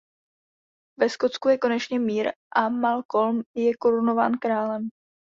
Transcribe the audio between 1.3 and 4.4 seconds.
je konečně mír a Malcolm je korunován